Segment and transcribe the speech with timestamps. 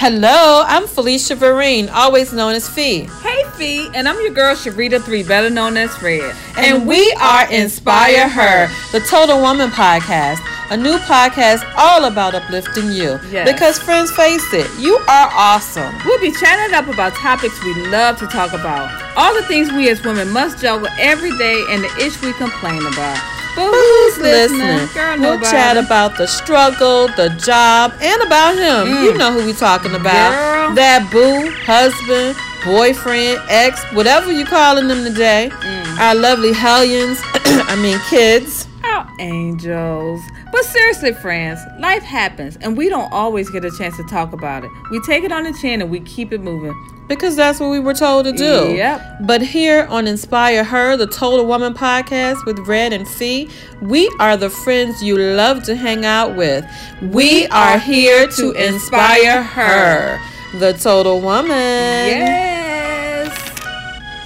[0.00, 3.08] Hello, I'm Felicia Vereen, always known as Fee.
[3.20, 6.36] Hey, Fee, and I'm your girl Sharita Three, better known as Red.
[6.56, 10.38] And, and we are Inspire Her, the Total Woman podcast,
[10.70, 13.18] a new podcast all about uplifting you.
[13.28, 13.50] Yes.
[13.50, 15.92] Because, friends, face it, you are awesome.
[16.04, 19.90] We'll be chatting up about topics we love to talk about, all the things we
[19.90, 23.37] as women must juggle every day, and the ish we complain about.
[23.58, 24.88] But who's listening?
[24.94, 28.94] Girl, we'll chat about the struggle, the job, and about him.
[28.94, 29.04] Mm.
[29.04, 30.30] You know who we talking about.
[30.30, 30.74] Girl.
[30.74, 35.50] That boo, husband, boyfriend, ex, whatever you calling them today.
[35.50, 35.98] Mm.
[35.98, 38.68] Our lovely hellions, I mean kids.
[38.84, 40.20] Our angels.
[40.52, 44.64] But seriously, friends, life happens and we don't always get a chance to talk about
[44.64, 44.70] it.
[44.90, 46.74] We take it on the chin and we keep it moving.
[47.08, 48.74] Because that's what we were told to do.
[48.74, 49.18] Yep.
[49.22, 53.50] But here on Inspire Her, the Total Woman podcast with Red and Fee,
[53.80, 56.66] we are the friends you love to hang out with.
[57.00, 60.20] We are here to inspire her,
[60.58, 61.48] the Total Woman.
[61.50, 63.34] Yes.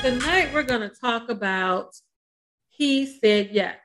[0.02, 1.94] Tonight we're going to talk about
[2.68, 3.78] He Said Yes.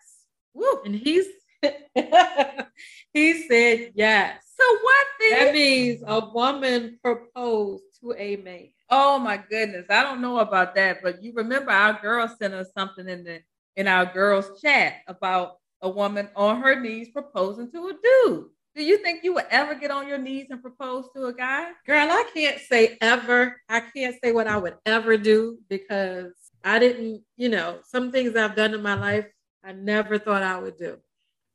[0.56, 0.82] Woo.
[0.84, 1.28] And he's
[3.14, 4.44] he said yes.
[4.58, 5.08] So what?
[5.32, 8.70] That means a woman proposed to a man.
[8.90, 12.70] Oh my goodness, I don't know about that, but you remember our girl sent us
[12.76, 13.42] something in the
[13.76, 18.46] in our girls chat about a woman on her knees proposing to a dude.
[18.76, 21.72] Do you think you would ever get on your knees and propose to a guy?
[21.86, 23.60] Girl, I can't say ever.
[23.68, 28.36] I can't say what I would ever do because I didn't, you know, some things
[28.36, 29.26] I've done in my life
[29.64, 30.98] I never thought I would do.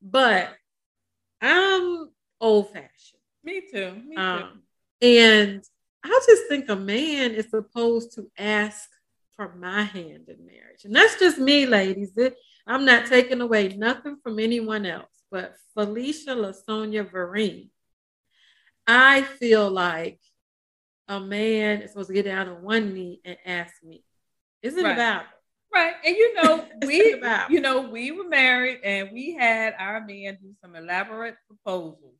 [0.03, 0.53] But
[1.41, 3.21] I'm old fashioned.
[3.45, 3.95] Me too.
[4.07, 4.21] Me too.
[4.21, 4.63] Um,
[5.01, 5.65] and
[6.05, 8.89] I just think a man is supposed to ask
[9.37, 10.85] for my hand in marriage.
[10.85, 12.13] And that's just me, ladies.
[12.17, 12.37] It,
[12.67, 15.11] I'm not taking away nothing from anyone else.
[15.31, 17.71] But Felicia LaSonia Vereen,
[18.87, 20.21] I feel like
[21.09, 24.05] a man is supposed to get down on one knee and ask me.
[24.63, 24.93] Isn't right.
[24.93, 25.25] about
[25.73, 25.95] Right.
[26.05, 30.53] And you know, we you know, we were married and we had our men do
[30.61, 32.17] some elaborate proposals.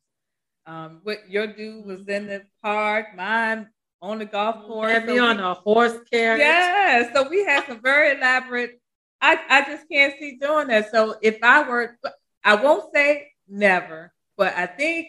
[0.65, 3.67] Um, what your dude was in the park, mine
[4.01, 4.91] on the golf course.
[4.91, 6.41] Had me so on we, a horse carriage.
[6.41, 7.13] Yeah.
[7.13, 8.79] So we had some very elaborate.
[9.21, 10.91] I, I just can't see doing that.
[10.91, 11.97] So if I were
[12.43, 15.07] I won't say never, but I think,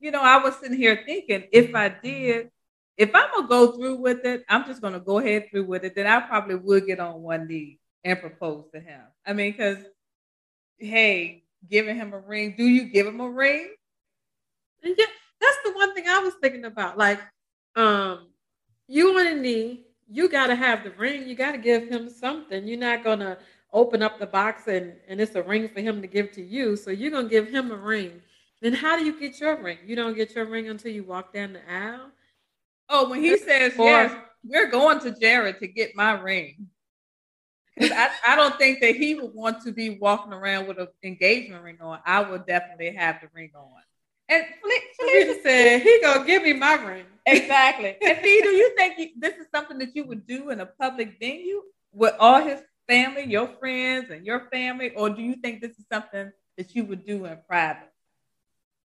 [0.00, 2.50] you know, I was sitting here thinking if I did,
[2.96, 5.94] if I'm gonna go through with it, I'm just gonna go ahead through with it.
[5.94, 9.02] Then I probably would get on one knee and propose to him.
[9.26, 9.78] I mean, because
[10.78, 13.68] hey, giving him a ring, do you give him a ring?
[14.82, 15.06] And yeah,
[15.40, 16.98] that's the one thing I was thinking about.
[16.98, 17.20] Like,
[17.76, 18.28] um,
[18.86, 21.28] you on a knee, you gotta have the ring.
[21.28, 22.66] You gotta give him something.
[22.66, 23.38] You're not gonna
[23.72, 26.76] open up the box and and it's a ring for him to give to you.
[26.76, 28.22] So you're gonna give him a ring.
[28.60, 29.78] Then how do you get your ring?
[29.86, 32.10] You don't get your ring until you walk down the aisle.
[32.88, 36.68] Oh, when he says or, yes, we're going to Jared to get my ring.
[37.80, 41.62] I, I don't think that he would want to be walking around with an engagement
[41.62, 42.00] ring on.
[42.04, 43.70] I would definitely have the ring on.
[44.28, 47.04] And Felicia said, he gonna give me my ring.
[47.26, 47.96] Exactly.
[48.02, 51.18] and Fee, do you think this is something that you would do in a public
[51.18, 51.62] venue
[51.92, 55.84] with all his family, your friends, and your family, or do you think this is
[55.90, 57.90] something that you would do in private?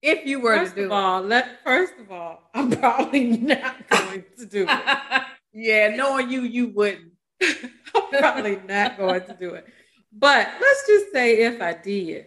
[0.01, 3.87] If you were first to do of all, let first of all, I'm probably not
[3.89, 5.23] going to do it.
[5.53, 7.11] yeah, knowing you, you wouldn't.
[7.41, 9.67] I'm probably not going to do it.
[10.11, 12.25] But let's just say if I did.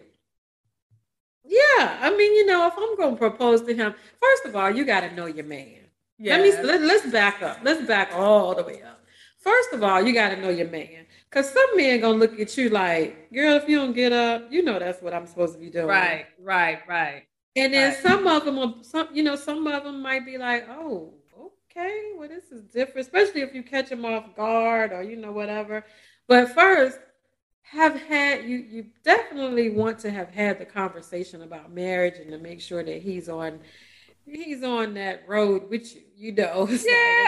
[1.47, 4.71] Yeah, I mean, you know, if I'm going to propose to him, first of all,
[4.71, 5.81] you got to know your man.
[6.17, 6.37] Yeah.
[6.37, 7.59] Let me let, let's back up.
[7.63, 9.01] Let's back all the way up.
[9.39, 11.05] First of all, you got to know your man.
[11.29, 14.63] Cause some men gonna look at you like, girl, if you don't get up, you
[14.63, 15.87] know that's what I'm supposed to be doing.
[15.87, 17.23] Right, right, right.
[17.57, 18.01] And then right.
[18.01, 21.13] some of them, are, some you know, some of them might be like, oh,
[21.69, 25.33] okay, well, this is different, especially if you catch them off guard or you know
[25.33, 25.85] whatever.
[26.27, 26.99] But first,
[27.71, 32.37] have had you you definitely want to have had the conversation about marriage and to
[32.37, 33.59] make sure that he's on
[34.25, 36.01] he's on that road with you.
[36.15, 36.43] You know.
[36.45, 36.85] yeah, like, okay.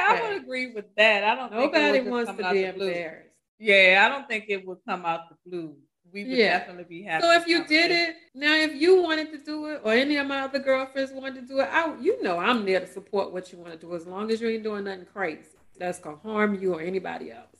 [0.07, 1.24] I would agree with that.
[1.24, 1.51] I don't.
[1.51, 1.66] Know.
[1.66, 3.30] Nobody wants to be embarrassed.
[3.60, 5.75] Yeah, I don't think it would come out the blue
[6.12, 6.60] we would yeah.
[6.60, 7.24] definitely be happy.
[7.24, 10.28] So if you did it now, if you wanted to do it, or any of
[10.28, 13.51] my other girlfriends wanted to do it, I, you know, I'm there to support what
[13.51, 16.60] you want to do, as long as you ain't doing nothing crazy that's gonna harm
[16.60, 17.56] you or anybody else.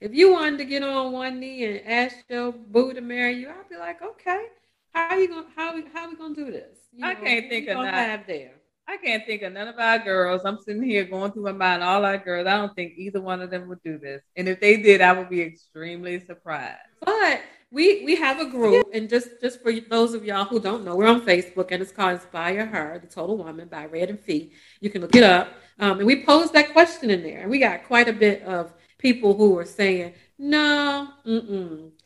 [0.00, 3.48] If you wanted to get on one knee and ask your boo to marry you,
[3.48, 4.46] I'd be like, okay,
[4.92, 6.78] how are you gonna how how we gonna do this?
[6.92, 8.26] You I know, can't think of that.
[8.26, 8.52] There.
[8.86, 10.42] I can't think of none of our girls.
[10.44, 12.46] I'm sitting here going through my mind, all our girls.
[12.46, 14.22] I don't think either one of them would do this.
[14.36, 16.78] And if they did, I would be extremely surprised.
[17.00, 20.84] But we we have a group, and just just for those of y'all who don't
[20.84, 24.20] know, we're on Facebook, and it's called Inspire Her, the Total Woman by Red and
[24.20, 24.52] Fee.
[24.80, 25.48] You can look it up,
[25.80, 28.72] um, and we posed that question in there, and we got quite a bit of
[29.04, 31.08] people who were saying, "No,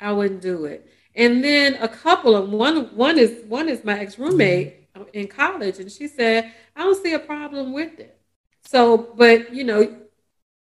[0.00, 0.81] I wouldn't do it."
[1.15, 5.79] And then a couple of one one is one is my ex roommate in college,
[5.79, 8.19] and she said, "I don't see a problem with it."
[8.67, 8.81] So,
[9.17, 9.81] but you know,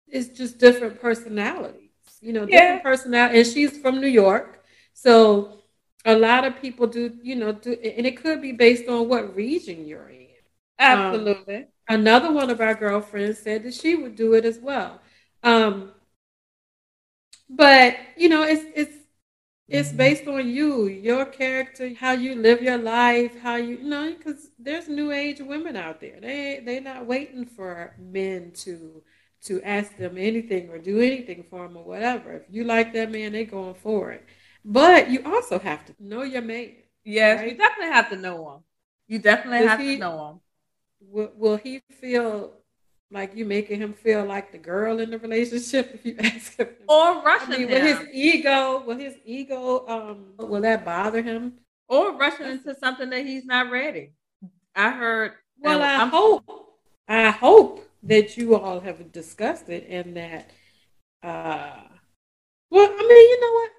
[0.07, 1.91] it's just different personalities.
[2.21, 2.91] You know, different yeah.
[2.91, 4.65] personality, and she's from New York.
[4.95, 5.61] So
[6.05, 9.35] a lot of people do, you know, do, and it could be based on what
[9.35, 10.29] region you're in.
[10.79, 11.57] Absolutely.
[11.57, 15.01] Um, another one of our girlfriends said that she would do it as well.
[15.43, 15.93] Um,
[17.51, 18.97] but you know, it's it's
[19.69, 24.13] it's based on you, your character, how you live your life, how you, you know,
[24.17, 26.21] because there's new age women out there.
[26.21, 29.03] They they're not waiting for men to
[29.43, 32.33] to ask them anything or do anything for them or whatever.
[32.35, 34.25] If you like that man, they're going for it.
[34.65, 36.73] But you also have to know your man.
[37.05, 37.53] Yes, right?
[37.53, 38.61] you definitely have to know him.
[39.09, 40.41] You definitely Does have he, to know him.
[41.01, 42.60] Will, will he feel
[43.11, 46.69] like you making him feel like the girl in the relationship if you ask him?
[46.89, 47.83] Or rushing I mean, him.
[47.83, 51.55] Will his ego, will his ego, um, will that bother him?
[51.89, 54.13] Or rushing into something that he's not ready.
[54.75, 55.33] I heard.
[55.59, 56.45] Well, I I'm, hope,
[57.09, 60.51] I hope that you all have discussed it and that,
[61.23, 61.83] uh,
[62.71, 63.71] well, I mean, you know what?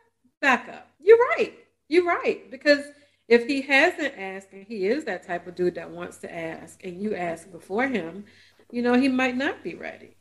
[0.41, 0.89] back up.
[0.99, 1.53] You're right.
[1.87, 2.49] You're right.
[2.51, 2.83] Because
[3.27, 6.83] if he hasn't asked and he is that type of dude that wants to ask
[6.83, 8.25] and you ask before him,
[8.71, 10.15] you know, he might not be ready.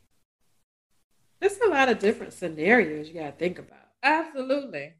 [1.39, 3.79] There's a lot of different scenarios you got to think about.
[4.03, 4.93] Absolutely.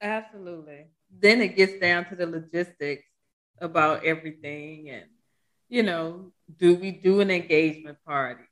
[0.00, 0.86] Absolutely.
[1.10, 3.04] Then it gets down to the logistics
[3.60, 5.06] about everything and,
[5.68, 8.44] you know, do we do an engagement party?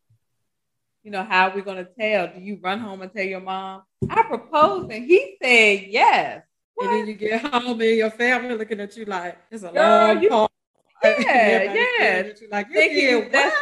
[1.06, 2.26] you know, how are we going to tell?
[2.34, 4.90] Do you run home and tell your mom, I proposed?
[4.90, 6.42] And he said, yes.
[6.74, 6.90] What?
[6.90, 10.14] And then you get home and your family looking at you like, it's a Girl,
[10.14, 10.50] long you, call.
[11.04, 12.22] Yeah, yeah.
[12.24, 13.52] You like, you thinking, you des-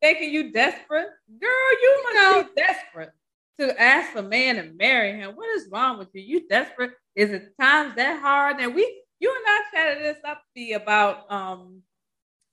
[0.00, 1.08] thinking you desperate.
[1.40, 3.10] Girl, you must know, be desperate
[3.58, 5.36] to ask a man to marry him.
[5.36, 6.22] What is wrong with you?
[6.22, 6.92] You desperate?
[7.14, 8.56] Is it times that hard?
[8.60, 8.82] And we,
[9.18, 11.82] you and I chatted this up the about um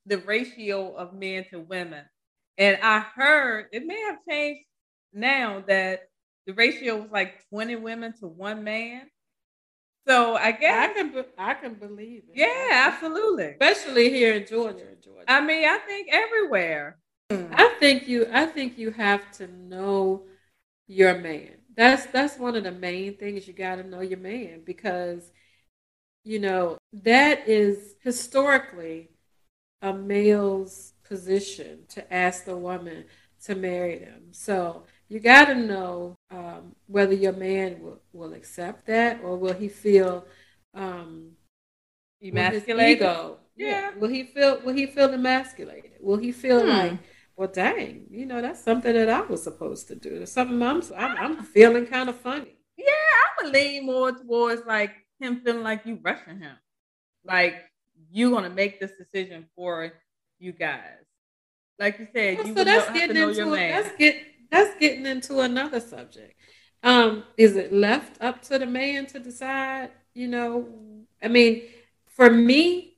[0.06, 2.06] the ratio of men to women
[2.58, 4.62] and I heard it may have changed
[5.14, 6.10] now that
[6.46, 9.04] the ratio was like 20 women to one man.
[10.08, 12.36] So I guess I can be, I can believe it.
[12.36, 13.56] Yeah, absolutely.
[13.60, 15.26] Especially here in Georgia, Georgia.
[15.28, 16.98] I mean, I think everywhere.
[17.30, 20.24] I think you I think you have to know
[20.88, 21.56] your man.
[21.76, 25.32] That's that's one of the main things you got to know your man because
[26.28, 29.08] you know, that is historically
[29.82, 33.06] a male's position to ask the woman
[33.46, 34.24] to marry them.
[34.32, 39.54] So you got to know um, whether your man will, will accept that or will
[39.54, 40.26] he feel
[40.74, 41.32] um,
[42.22, 42.98] emasculated.
[42.98, 43.68] Ego, yeah.
[43.68, 43.92] yeah.
[43.98, 44.60] Will he feel?
[44.66, 45.94] Will he feel emasculated?
[46.02, 46.68] Will he feel hmm.
[46.68, 47.00] like,
[47.38, 50.18] well, dang, you know, that's something that I was supposed to do.
[50.18, 52.56] That's something I'm, I'm, I'm feeling kind of funny.
[52.76, 56.56] Yeah, I would lean more towards like him feeling like you rushing him,
[57.24, 57.54] like
[58.12, 59.94] you're gonna make this decision for
[60.40, 61.06] you guys.
[61.78, 64.16] Like you said, you so that's know, getting into that's get
[64.50, 66.34] that's getting into another subject.
[66.82, 69.92] Um, is it left up to the man to decide?
[70.16, 70.68] You know,
[71.22, 71.64] I mean,
[72.08, 72.98] for me,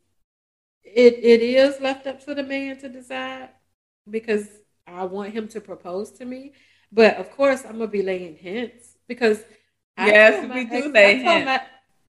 [0.81, 3.49] it it is left up to the man to decide
[4.09, 4.47] because
[4.87, 6.53] I want him to propose to me.
[6.91, 9.43] But of course, I'm gonna be laying hints because
[9.97, 11.45] yes, we do ex- lay hints.
[11.45, 11.61] My,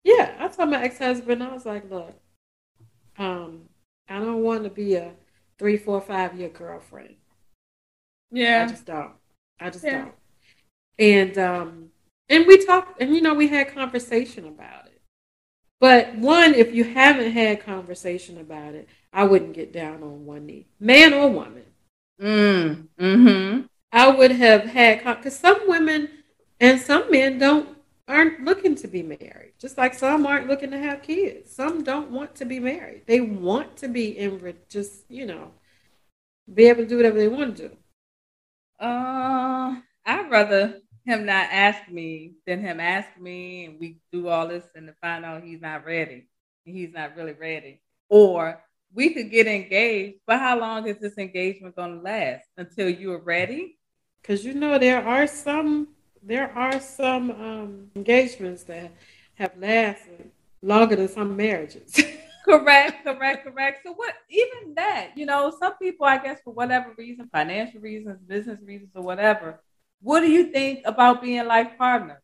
[0.04, 2.14] yeah, I told my ex husband, I was like, look,
[3.18, 3.62] um,
[4.08, 5.12] I don't want to be a
[5.58, 7.16] three, four, five year girlfriend.
[8.30, 8.64] Yeah.
[8.64, 9.12] I just don't.
[9.60, 10.04] I just yeah.
[10.04, 10.14] don't.
[10.98, 11.90] And um
[12.28, 15.00] and we talked and you know we had conversation about it.
[15.80, 20.46] But one, if you haven't had conversation about it, I wouldn't get down on one
[20.46, 21.64] knee, man or woman.
[22.20, 22.88] Mm.
[22.98, 23.60] Hmm.
[23.92, 26.08] I would have had because some women
[26.60, 29.52] and some men don't aren't looking to be married.
[29.58, 31.54] Just like some aren't looking to have kids.
[31.54, 33.02] Some don't want to be married.
[33.06, 35.52] They want to be in just, you know,
[36.52, 37.76] be able to do whatever they want to do.
[38.84, 44.48] Uh, I'd rather him not ask me than him ask me and we do all
[44.48, 46.28] this and to find out he's not ready.
[46.64, 47.80] He's not really ready.
[48.08, 48.60] Or
[48.92, 52.44] we could get engaged, but how long is this engagement going to last?
[52.56, 53.78] Until you're ready?
[54.20, 55.88] Because you know there are some
[56.22, 58.92] there are some um, engagements that
[59.34, 60.30] have lasted
[60.60, 61.98] longer than some marriages.
[62.44, 63.80] correct, correct, correct.
[63.86, 64.14] So what?
[64.28, 68.90] Even that, you know, some people, I guess, for whatever reason, financial reasons, business reasons,
[68.94, 69.60] or whatever.
[70.02, 72.20] What do you think about being life partners?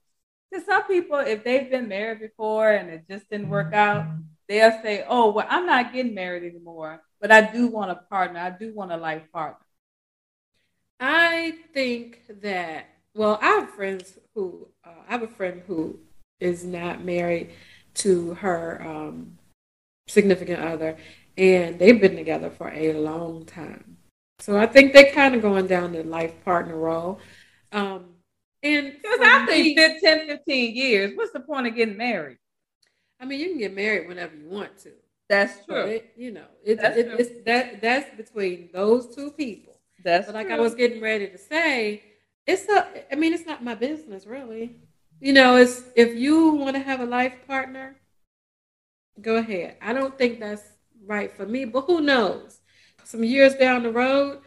[0.52, 4.06] to some people, if they've been married before and it just didn't work out,
[4.49, 8.41] they'll say, "Oh, well, I'm not getting married anymore, but I do want a partner.
[8.41, 9.65] I do want a life partner."
[11.00, 15.99] I think that well, I have friends who uh, I have a friend who
[16.38, 17.53] is not married
[17.95, 19.38] to her um,
[20.07, 20.97] significant other,
[21.38, 23.97] and they've been together for a long time.
[24.38, 27.21] So I think they're kind of going down the life partner role.
[27.73, 28.17] Um,
[28.62, 32.38] and because I think 10, 15 years, what's the point of getting married?
[33.20, 34.92] I mean, you can get married whenever you want to.
[35.28, 35.87] That's true.
[35.87, 39.76] It, you know, it's, that's it, it's that that's between those two people.
[40.04, 40.56] That's but like true.
[40.56, 42.02] I was getting ready to say,
[42.46, 43.12] it's a.
[43.12, 44.76] I mean, it's not my business really.
[45.20, 47.96] You know, it's if you want to have a life partner,
[49.20, 49.76] go ahead.
[49.80, 50.62] I don't think that's
[51.04, 52.61] right for me, but who knows?
[53.04, 54.40] Some years down the road,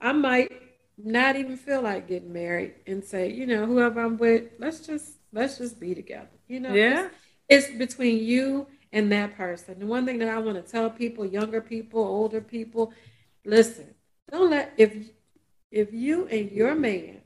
[0.00, 0.52] I might
[0.96, 5.18] not even feel like getting married and say, you know, whoever I'm with, let's just
[5.32, 6.28] let's just be together.
[6.48, 7.08] You know, yeah.
[7.52, 9.78] It's between you and that person.
[9.78, 12.92] The one thing that I want to tell people, younger people, older people,
[13.44, 13.94] listen,
[14.30, 14.94] don't let if
[15.70, 17.22] if you and your man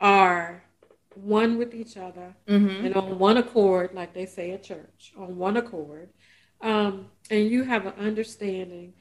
[0.00, 0.64] are
[1.14, 2.86] one with each other mm-hmm.
[2.86, 6.08] and on one accord, like they say at church, on one accord,
[6.60, 8.94] um, and you have an understanding,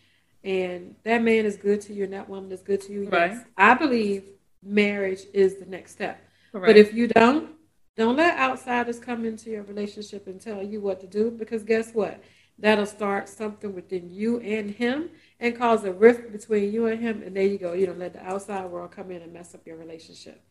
[0.43, 3.09] and that man is good to you and that woman is good to you.
[3.09, 3.31] Right.
[3.31, 4.23] Yes, I believe
[4.63, 6.21] marriage is the next step.
[6.51, 6.67] Correct.
[6.67, 7.51] But if you don't,
[7.97, 11.93] don't let outsiders come into your relationship and tell you what to do because guess
[11.93, 12.23] what?
[12.57, 17.23] That'll start something within you and him and cause a rift between you and him.
[17.23, 17.73] And there you go.
[17.73, 20.41] You don't let the outside world come in and mess up your relationship.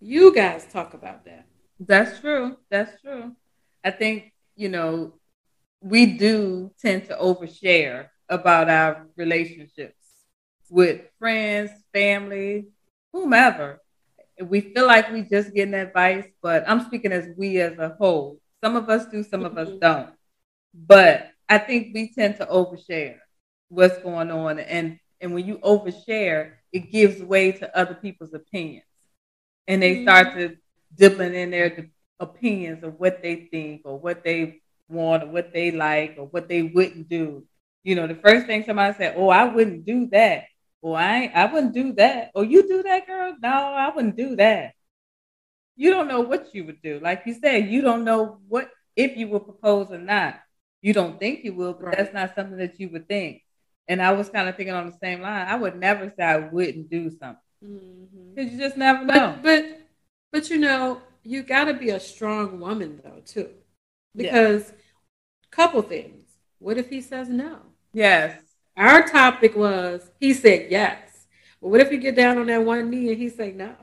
[0.00, 1.46] You guys talk about that.
[1.80, 2.56] That's true.
[2.70, 3.32] That's true.
[3.82, 5.14] I think, you know,
[5.80, 9.96] we do tend to overshare about our relationships
[10.70, 12.68] with friends, family,
[13.12, 13.80] whomever.
[14.40, 18.40] We feel like we just getting advice, but I'm speaking as we as a whole.
[18.62, 19.78] Some of us do, some of us mm-hmm.
[19.78, 20.10] don't.
[20.74, 23.18] But I think we tend to overshare
[23.68, 24.58] what's going on.
[24.58, 28.84] And, and when you overshare, it gives way to other people's opinions
[29.66, 30.04] and they mm-hmm.
[30.04, 30.56] start to
[30.96, 35.70] dipping in their opinions of what they think or what they want or what they
[35.70, 37.44] like or what they wouldn't do.
[37.82, 40.44] You know, the first thing somebody said, "Oh, I wouldn't do that."
[40.84, 42.30] Well, I I wouldn't do that.
[42.34, 43.34] Oh, you do that, girl?
[43.42, 44.74] No, I wouldn't do that.
[45.76, 47.00] You don't know what you would do.
[47.02, 50.40] Like you said, you don't know what if you would propose or not.
[50.82, 51.96] You don't think you will, but right.
[51.96, 53.40] that's not something that you would think.
[53.88, 55.46] And I was kind of thinking on the same line.
[55.48, 57.40] I would never say I wouldn't do something.
[57.64, 58.34] Mm-hmm.
[58.36, 59.38] Cause you just never know.
[59.42, 59.80] But but,
[60.32, 63.48] but you know, you got to be a strong woman though too,
[64.14, 64.76] because yeah.
[65.50, 66.28] couple things.
[66.58, 67.60] What if he says no?
[67.94, 68.36] Yes.
[68.76, 71.26] Our topic was he said yes.
[71.60, 73.74] But what if you get down on that one knee and he say no?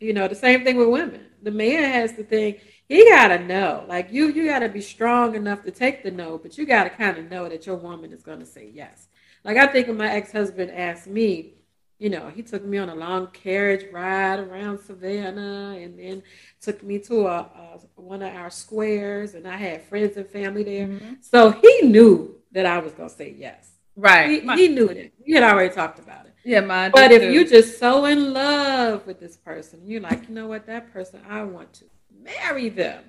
[0.00, 1.26] You know, the same thing with women.
[1.42, 3.84] The man has to think he gotta know.
[3.86, 7.18] Like you, you gotta be strong enough to take the no, but you gotta kind
[7.18, 9.08] of know that your woman is gonna say yes.
[9.44, 11.54] Like I think when my ex husband asked me,
[11.98, 16.22] you know, he took me on a long carriage ride around Savannah and then
[16.60, 20.62] took me to a, a one of our squares and I had friends and family
[20.62, 20.86] there.
[20.86, 21.14] Mm-hmm.
[21.20, 23.77] So he knew that I was going to say yes.
[23.98, 24.42] Right.
[24.42, 25.12] He, he, knew it.
[25.26, 26.34] We had already talked about it.
[26.44, 26.92] Yeah, mine.
[26.94, 30.66] But if you're just so in love with this person, you're like, you know what,
[30.66, 31.84] that person, I want to
[32.22, 33.02] marry them.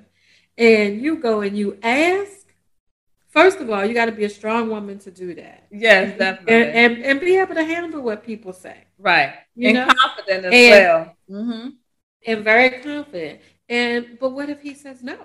[0.57, 2.39] And you go and you ask,
[3.29, 5.67] First of all, you got to be a strong woman to do that.
[5.71, 6.55] Yes, definitely.
[6.55, 8.85] And, and, and be able to handle what people say.
[8.97, 9.35] Right.
[9.55, 9.93] You and know?
[9.93, 11.15] confident as and, well.
[11.29, 11.69] Mm-hmm.
[12.25, 13.41] And very confident.
[13.69, 15.17] And but what if he says no?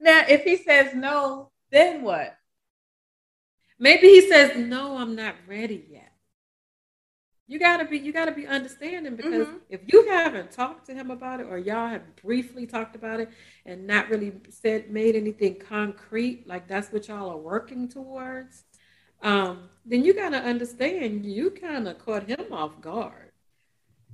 [0.00, 2.36] Now, if he says no, then what?
[3.82, 4.96] Maybe he says no.
[4.96, 6.12] I'm not ready yet
[7.52, 9.56] you gotta be you gotta be understanding because mm-hmm.
[9.68, 13.28] if you haven't talked to him about it or y'all have briefly talked about it
[13.66, 18.64] and not really said made anything concrete like that's what y'all are working towards
[19.22, 23.32] um, then you gotta understand you kind of caught him off guard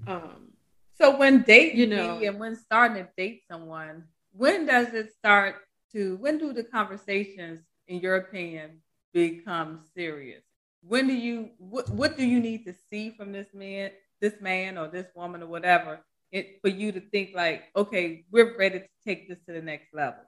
[0.09, 0.49] um,
[0.95, 5.55] so when dating you know and when starting to date someone when does it start
[5.93, 8.81] to when do the conversations in your opinion
[9.13, 10.43] become serious
[10.83, 14.79] when do you what what do you need to see from this man this man
[14.79, 16.01] or this woman or whatever
[16.31, 19.93] it for you to think like okay we're ready to take this to the next
[19.95, 20.21] level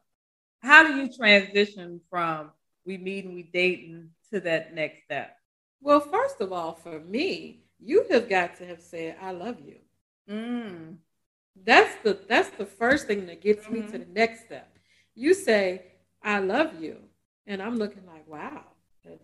[0.60, 2.50] how do you transition from
[2.86, 5.36] we meet and we dating to that next step
[5.80, 9.76] well first of all for me you have got to have said i love you
[10.28, 10.96] mm.
[11.64, 13.74] that's the that's the first thing that gets mm-hmm.
[13.74, 13.98] me to mm-hmm.
[13.98, 14.78] the next step
[15.14, 15.82] you say
[16.22, 16.96] i love you
[17.50, 18.64] and i'm looking like wow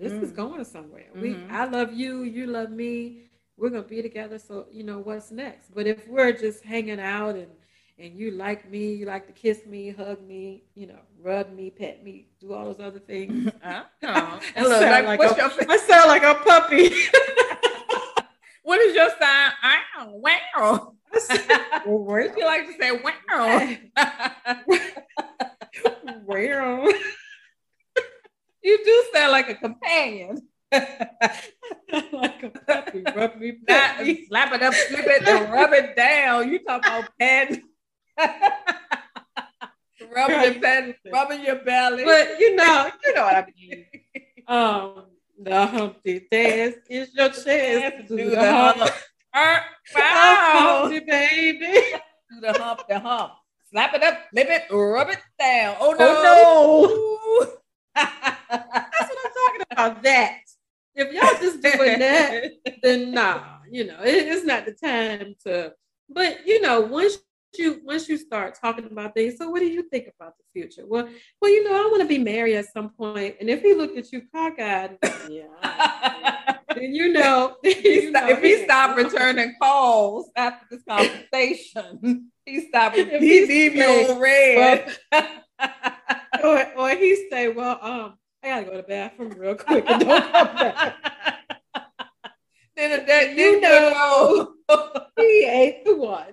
[0.00, 0.22] this mm.
[0.22, 1.06] is going somewhere.
[1.14, 1.20] Mm-hmm.
[1.20, 3.22] We, I love you, you love me.
[3.56, 4.38] We're gonna be together.
[4.38, 5.74] So you know what's next.
[5.74, 7.48] But if we're just hanging out and
[7.98, 11.70] and you like me, you like to kiss me, hug me, you know, rub me,
[11.70, 13.50] pet me, do all those other things.
[13.62, 13.84] I,
[14.54, 16.90] sound like, like a, I sound like a puppy.
[18.62, 19.52] what is your sign?
[19.64, 20.92] Ow, wow.
[21.86, 23.76] where you like to say wow?
[26.26, 26.86] wow.
[28.62, 30.42] You do sound like a companion.
[30.72, 34.26] like a puppy, rub me, me.
[34.26, 36.50] slap it up, flip it, and rub it down.
[36.50, 37.60] You talk about pet.
[40.14, 42.04] rubbing your belly, rubbing your belly.
[42.04, 43.86] But you know, you know what I mean.
[44.48, 45.06] Um,
[45.42, 48.92] the Humpty dance is your chance to do, do the, hump.
[49.34, 49.64] wow,
[50.82, 51.80] Humpty baby.
[52.30, 53.32] Do the hump, the hump.
[53.72, 55.76] Slap it up, flip it, rub it down.
[55.80, 55.98] Oh no!
[55.98, 57.52] Oh, no.
[57.96, 60.02] That's what I'm talking about.
[60.02, 60.38] That
[60.94, 65.72] if y'all just doing that, then nah, you know, it, it's not the time to.
[66.08, 67.18] But you know, once
[67.58, 70.84] you once you start talking about things, so what do you think about the future?
[70.86, 71.08] Well,
[71.40, 73.98] well, you know, I want to be married at some point, and if he looked
[73.98, 74.98] at you cockeyed,
[75.28, 82.68] yeah, then you know, you know if he stopped returning calls after this conversation, he
[82.68, 82.96] stopped.
[82.96, 84.96] He leave you on read.
[85.12, 85.40] Well,
[86.44, 90.00] or, or he say, "Well, um, I gotta go to the bathroom real quick and
[90.00, 90.96] don't come back."
[92.76, 94.54] then that you know
[95.16, 96.32] he ain't the one.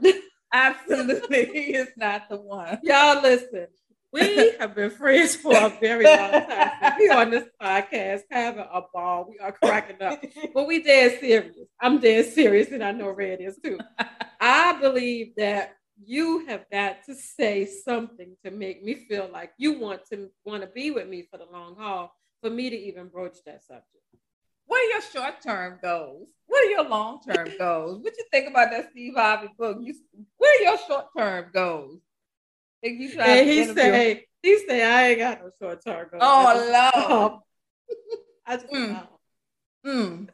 [0.54, 2.80] Absolutely, he is not the one.
[2.84, 3.68] Y'all listen.
[4.12, 6.94] We have been friends for a very long time.
[7.00, 9.26] we on this podcast having a ball.
[9.28, 11.56] We are cracking up, but we dead serious.
[11.82, 13.80] I'm dead serious, and I know Red is too.
[14.40, 19.80] I believe that you have got to say something to make me feel like you
[19.80, 23.08] want to want to be with me for the long haul for me to even
[23.08, 23.88] broach that subject.
[24.66, 26.28] What are your short term goals?
[26.48, 28.04] What are your long term goals?
[28.04, 29.78] What you think about that Steve Harvey book?
[29.82, 29.94] You,
[30.38, 32.00] what are your short term goals?
[32.82, 36.22] Think you try and he say he say I ain't got no short term goals.
[36.22, 37.34] Oh Lord.
[38.46, 39.08] I just mm.
[39.86, 40.28] Mm.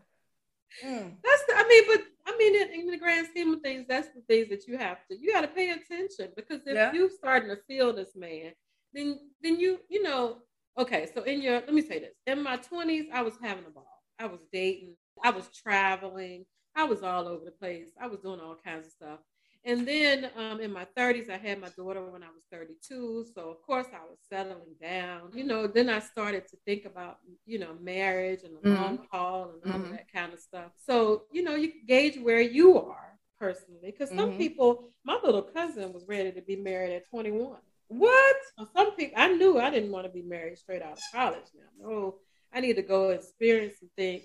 [0.85, 1.11] Mm.
[1.23, 4.09] That's the, I mean, but I mean, in, in, the grand scheme of things, that's
[4.09, 6.93] the things that you have to you got to pay attention because if yeah.
[6.93, 8.51] you starting to feel this man,
[8.93, 10.37] then then you you know
[10.77, 11.07] okay.
[11.13, 14.03] So in your let me say this: in my twenties, I was having a ball.
[14.19, 14.95] I was dating.
[15.23, 16.45] I was traveling.
[16.75, 17.89] I was all over the place.
[17.99, 19.19] I was doing all kinds of stuff.
[19.65, 23.25] And then um, in my 30s, I had my daughter when I was 32.
[23.35, 25.31] So, of course, I was settling down.
[25.33, 28.81] You know, then I started to think about, you know, marriage and the mm-hmm.
[28.81, 29.91] long haul and all mm-hmm.
[29.91, 30.71] that kind of stuff.
[30.85, 33.79] So, you know, you gauge where you are personally.
[33.91, 34.37] Because some mm-hmm.
[34.37, 37.57] people, my little cousin was ready to be married at 21.
[37.89, 38.35] What?
[38.75, 41.89] some people, I knew I didn't want to be married straight out of college now.
[41.89, 42.15] No,
[42.53, 44.23] I need to go experience some things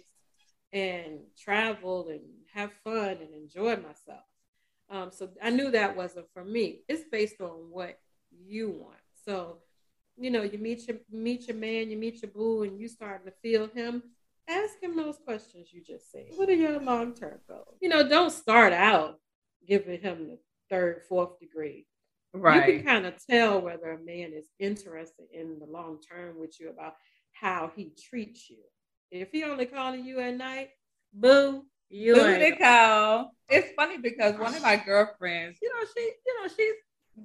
[0.73, 2.21] and travel and
[2.53, 4.25] have fun and enjoy myself.
[4.91, 6.81] Um, so I knew that wasn't for me.
[6.89, 7.99] It's based on what
[8.31, 8.99] you want.
[9.25, 9.59] So,
[10.17, 13.27] you know, you meet your meet your man, you meet your boo, and you starting
[13.27, 14.03] to feel him.
[14.49, 16.27] Ask him those questions you just said.
[16.37, 17.79] What are your long term goals?
[17.81, 19.19] You know, don't start out
[19.67, 21.87] giving him the third, fourth degree.
[22.35, 22.69] Right.
[22.69, 26.59] You can kind of tell whether a man is interested in the long term with
[26.61, 26.95] you about
[27.33, 28.59] how he treats you.
[29.11, 30.71] If he only calling you at night,
[31.13, 33.33] boo, you call.
[33.49, 36.75] It's funny because one of my girlfriends, you know, she, you know, she's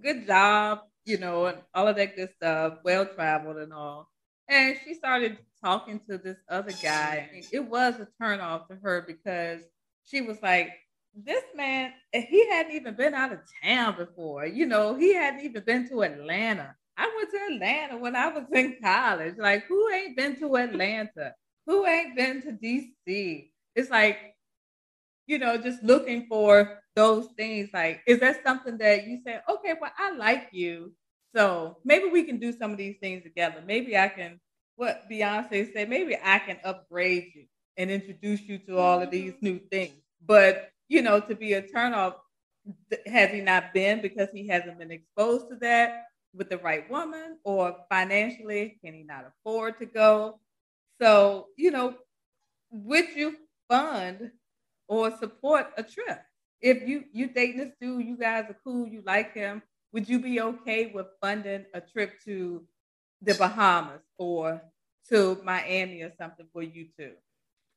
[0.03, 4.09] good job, you know, and all of that good stuff, well traveled and all.
[4.47, 7.29] And she started talking to this other guy.
[7.51, 9.61] It was a turn off to her because
[10.05, 10.71] she was like,
[11.15, 14.45] this man, eh, he hadn't even been out of town before.
[14.45, 16.75] You know, he hadn't even been to Atlanta.
[16.97, 19.35] I went to Atlanta when I was in college.
[19.37, 21.33] Like, who ain't been to Atlanta?
[21.65, 23.49] Who ain't been to DC?
[23.75, 24.17] It's like,
[25.29, 27.69] you know, just looking for those things.
[27.71, 30.91] Like, is that something that you say, okay, well, I like you.
[31.35, 33.63] So maybe we can do some of these things together.
[33.65, 34.39] Maybe I can,
[34.75, 37.45] what Beyonce said, maybe I can upgrade you
[37.77, 39.11] and introduce you to all of mm-hmm.
[39.11, 40.01] these new things.
[40.25, 42.15] But, you know, to be a turnoff,
[43.05, 46.05] has he not been because he hasn't been exposed to that?
[46.31, 50.39] with the right woman or financially can he not afford to go
[51.01, 51.95] so you know
[52.69, 53.35] would you
[53.67, 54.31] fund
[54.89, 56.21] or support a trip.
[56.59, 59.61] If you you dating this dude you guys are cool you like him
[59.93, 62.63] would you be okay with funding a trip to
[63.21, 64.61] the bahamas or
[65.09, 67.13] to miami or something for you two?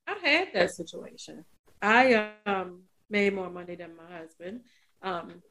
[0.07, 1.45] I had that situation.
[1.81, 4.63] I um made more money than my husband.
[5.03, 5.43] Um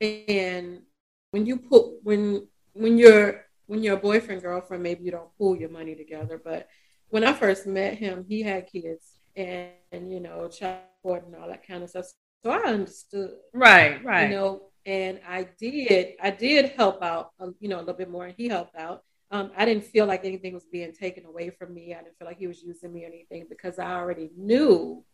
[0.00, 0.82] and
[1.30, 5.56] when you put when when you're when you're a boyfriend girlfriend, maybe you don't pool
[5.56, 6.40] your money together.
[6.42, 6.68] But
[7.10, 11.48] when I first met him, he had kids and, and you know child and all
[11.48, 12.06] that kind of stuff.
[12.44, 13.32] So I understood.
[13.52, 14.30] Right, right.
[14.30, 18.10] You know, and I did I did help out, uh, you know, a little bit
[18.10, 19.02] more, and he helped out.
[19.30, 21.94] Um, I didn't feel like anything was being taken away from me.
[21.94, 25.04] I didn't feel like he was using me or anything because I already knew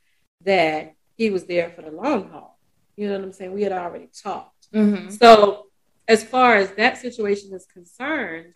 [0.44, 2.58] that he was there for the long haul.
[2.96, 3.52] You know what I'm saying?
[3.52, 4.70] We had already talked.
[4.72, 5.10] Mm-hmm.
[5.10, 5.66] So,
[6.06, 8.54] as far as that situation is concerned,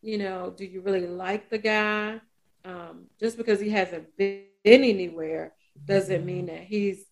[0.00, 2.20] you know, do you really like the guy?
[2.64, 5.52] Um, just because he hasn't been anywhere
[5.84, 7.04] doesn't mean that he's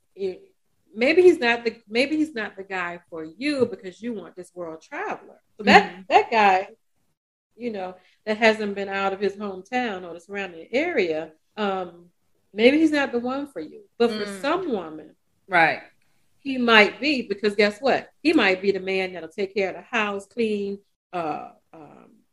[0.94, 4.52] maybe he's not the maybe he's not the guy for you because you want this
[4.54, 5.40] world traveler.
[5.56, 6.06] So that Mhm.
[6.08, 6.68] that guy,
[7.56, 7.96] you know,
[8.26, 12.10] that hasn't been out of his hometown or the surrounding area, um,
[12.52, 13.88] maybe he's not the one for you.
[13.98, 14.40] But for Mm.
[14.40, 15.16] some woman,
[15.48, 15.82] Right.
[16.40, 18.10] he might be because guess what?
[18.22, 20.80] He might be the man that'll take care of the house, clean,
[21.12, 22.24] uh, um,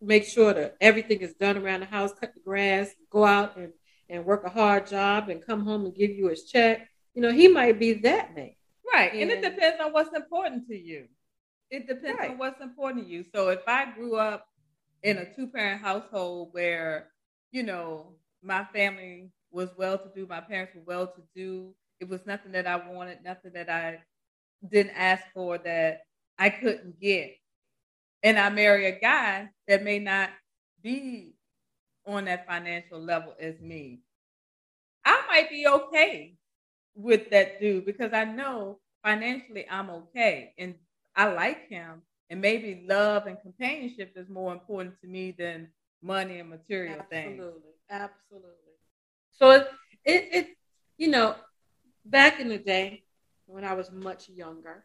[0.00, 3.72] make sure that everything is done around the house, cut the grass, go out and,
[4.08, 6.88] and work a hard job and come home and give you his check.
[7.14, 8.52] You know, he might be that man.
[8.92, 9.12] Right.
[9.12, 11.06] And it depends on what's important to you.
[11.70, 12.30] It depends Right.
[12.30, 13.24] on what's important to you.
[13.34, 14.46] So if I grew up
[15.02, 17.10] in a two parent household where,
[17.52, 22.08] you know, my family was well to do, my parents were well to do, it
[22.08, 23.98] was nothing that I wanted, nothing that I
[24.66, 26.02] didn't ask for that
[26.38, 27.36] I couldn't get.
[28.22, 30.30] And I marry a guy that may not
[30.82, 31.34] be
[32.08, 34.00] on that financial level as me.
[35.04, 36.34] I might be okay
[36.94, 40.74] with that dude because I know financially I'm okay and
[41.14, 42.02] I like him.
[42.30, 45.68] And maybe love and companionship is more important to me than
[46.02, 47.40] money and material things.
[47.40, 48.74] Absolutely, absolutely.
[49.32, 49.68] So it,
[50.04, 50.46] it, it,
[50.98, 51.36] you know,
[52.04, 53.04] back in the day
[53.46, 54.84] when I was much younger,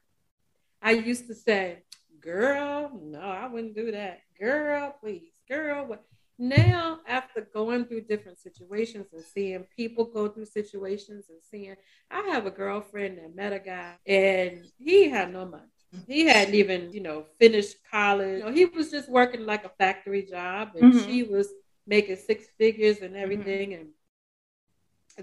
[0.81, 1.83] I used to say,
[2.21, 4.21] "Girl, no, I wouldn't do that.
[4.39, 6.05] Girl, please, girl." What?
[6.37, 11.75] Now, after going through different situations and seeing people go through situations and seeing,
[12.09, 15.63] I have a girlfriend that met a guy and he had no money.
[16.07, 18.39] He hadn't even, you know, finished college.
[18.39, 21.05] You know, he was just working like a factory job, and Mhm.
[21.05, 21.49] she was
[21.87, 23.73] making six figures and everything.
[23.73, 23.89] And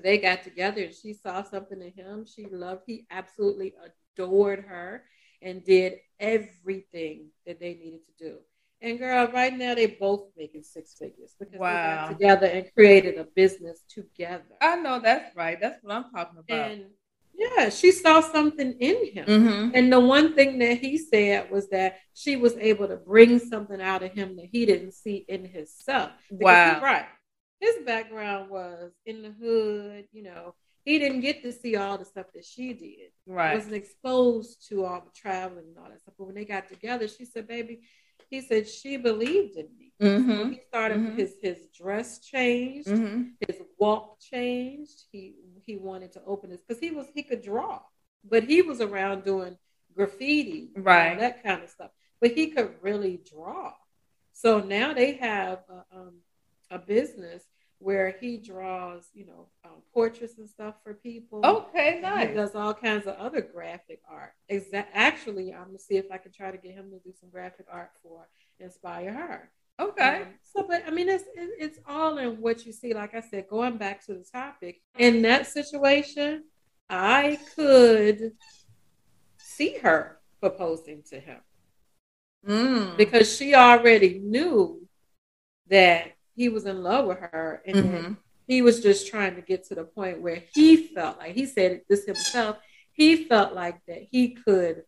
[0.02, 2.24] they got together, and she saw something in him.
[2.26, 2.82] She loved.
[2.86, 3.74] He absolutely
[4.16, 5.04] adored her,
[5.42, 8.38] and did everything that they needed to do.
[8.82, 12.06] And girl, right now they both making six figures because Wow.
[12.08, 14.44] they got together and created a business together.
[14.60, 15.58] I know that's right.
[15.60, 16.70] That's what I'm talking about.
[16.70, 16.86] And
[17.34, 19.26] yeah, she saw something in him.
[19.26, 19.70] mm-hmm.
[19.74, 23.80] And the one thing that he said was that she was able to bring something
[23.80, 26.10] out of him that he didn't see in himself.
[26.30, 26.80] Because Wow.
[26.82, 27.06] right.
[27.60, 30.54] His background was in the hood, you know.
[30.86, 33.10] He didn't get to see all the stuff that she did.
[33.26, 33.54] Right.
[33.54, 36.14] Wasn't exposed to all the traveling and all that stuff.
[36.18, 37.80] But when they got together, she said, baby,
[38.30, 39.92] he said she believed in me.
[40.00, 40.52] Mm-hmm.
[40.52, 41.16] he started Mhm.
[41.16, 43.22] his his dress changed Mm-hmm.
[43.46, 45.04] his walk changed.
[45.12, 45.34] He
[45.66, 47.82] he wanted to open his because he was he could draw,
[48.24, 49.58] but he was around doing
[49.94, 51.90] graffiti, right, that kind of stuff.
[52.20, 53.72] But he could really draw.
[54.32, 56.14] So now they have a, um,
[56.70, 57.42] a business
[57.80, 61.40] where he draws, you know, um, portraits and stuff for people.
[61.44, 62.28] Okay, nice.
[62.28, 64.32] He does all kinds of other graphic art.
[64.50, 67.30] Exa- actually, I'm gonna see if I can try to get him to do some
[67.30, 68.28] graphic art for
[68.60, 69.50] Inspire Her.
[69.80, 70.22] Okay.
[70.22, 72.92] Um, so, but I mean, it's it- it's all in what you see.
[72.92, 76.44] Like I said, going back to the topic, in that situation,
[76.90, 78.32] I could
[79.38, 81.40] see her proposing to him
[82.46, 82.96] Mm.
[82.96, 84.86] because she already knew
[85.68, 88.16] that he was in love with her, and Mhm.
[88.48, 91.82] he was just trying to get to the point where he felt like he said
[91.86, 92.56] this himself.
[92.92, 94.84] He felt like that he could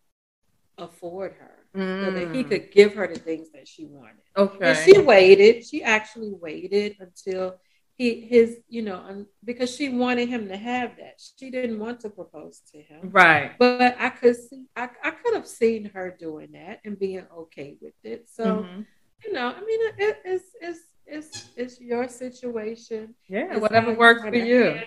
[0.79, 2.49] afford her, so that he Mm.
[2.49, 4.25] could give her the things that she wanted.
[4.35, 4.71] Okay.
[4.71, 5.67] And she waited.
[5.67, 7.61] She actually waited until
[7.99, 11.21] he his you know um, because she wanted him to have that.
[11.38, 13.59] She didn't want to propose to him, right.
[13.59, 17.77] but I could see I, I could have seen her doing that and being okay
[17.83, 18.31] with it.
[18.31, 18.87] So Mhm.
[19.25, 20.81] you know, I mean, it, it's it's
[21.16, 23.14] it's it's your situation.
[23.29, 24.81] Yeah, It's whatever works for you.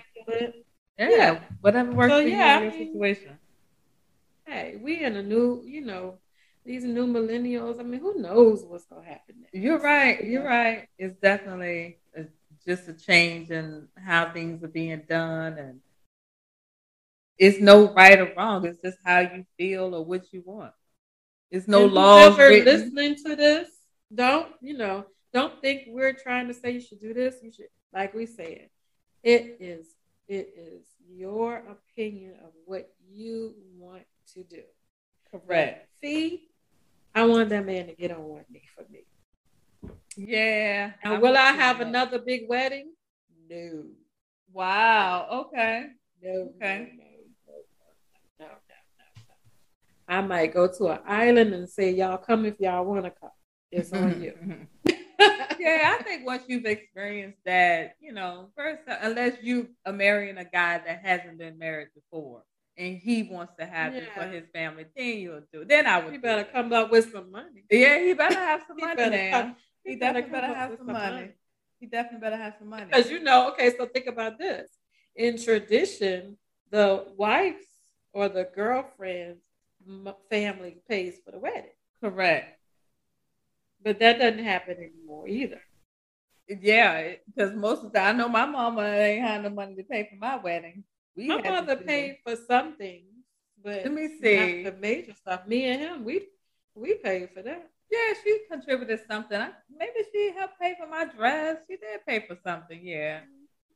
[0.98, 1.40] Yeah, Yeah.
[1.60, 3.38] whatever works So, for yeah, you in I mean- situation.
[4.46, 6.18] Hey, we in a new, you know,
[6.64, 7.80] these new millennials.
[7.80, 9.54] I mean, who knows what's gonna happen next?
[9.54, 10.22] You're right.
[10.24, 10.56] You're Yeah.
[10.62, 10.88] right.
[10.98, 12.26] It's definitely a,
[12.64, 15.80] just a change in how things are being done, and
[17.38, 18.64] it's no right or wrong.
[18.66, 20.72] It's just how you feel or what you want.
[21.50, 22.64] It's no And laws written.
[22.64, 23.68] listening to this,
[24.14, 25.06] don't you know?
[25.32, 27.36] Don't think we're trying to say you should do this.
[27.42, 28.68] You should, like we said,
[29.22, 29.86] it is
[30.28, 34.62] it is your opinion of what you want to do.
[35.30, 35.88] Correct.
[36.00, 36.48] See,
[37.14, 39.04] I want that man to get on one knee for me.
[40.16, 40.92] Yeah.
[41.02, 41.86] And I'm will I have that.
[41.86, 42.92] another big wedding?
[43.48, 43.84] No.
[44.52, 45.46] Wow.
[45.46, 45.86] Okay.
[46.22, 46.50] No.
[46.56, 46.92] Okay.
[46.96, 47.04] No,
[48.40, 49.26] no, no, no.
[50.08, 53.30] I might go to an island and say, "Y'all come if y'all want to come."
[53.70, 54.66] It's on you.
[55.58, 60.44] yeah, I think once you've experienced that, you know, first unless you are marrying a
[60.44, 62.42] guy that hasn't been married before
[62.78, 64.00] and he wants to have yeah.
[64.00, 65.62] it for his family, then you'll do.
[65.62, 65.68] It.
[65.68, 66.12] Then I would.
[66.12, 67.64] He better come up with some money.
[67.70, 69.30] Yeah, he better have some money.
[69.30, 71.14] Come, he, better, better have some money.
[71.14, 71.28] money.
[71.78, 72.86] He definitely better have some money.
[72.86, 74.70] Because you know, okay, so think about this.
[75.14, 76.36] In tradition,
[76.70, 77.64] the wife's
[78.12, 79.42] or the girlfriend's
[80.30, 81.70] family pays for the wedding.
[82.02, 82.58] Correct.
[83.82, 85.60] But that doesn't happen anymore either.
[86.48, 89.82] Yeah, because most of the time, I know my mama ain't had no money to
[89.82, 90.84] pay for my wedding.
[91.16, 93.06] We my mother paid for some things,
[93.62, 95.46] but let me see the major stuff.
[95.46, 96.28] Me and him, we
[96.74, 97.70] we paid for that.
[97.90, 99.40] Yeah, she contributed something.
[99.76, 101.58] Maybe she helped pay for my dress.
[101.68, 102.80] She did pay for something.
[102.82, 103.20] Yeah,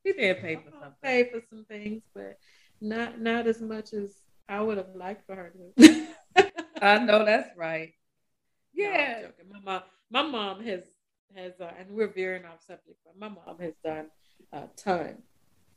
[0.05, 0.93] she did pay for something.
[1.03, 2.39] Pay for some things, but
[2.81, 4.15] not not as much as
[4.49, 6.07] I would have liked for her to.
[6.83, 7.93] I know that's right.
[8.73, 10.83] Yeah, no, my mom, my mom has
[11.37, 14.07] has, uh, and we're veering off subject, but my mom has done
[14.53, 15.23] a ton